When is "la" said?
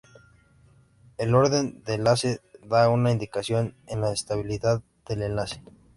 3.97-4.11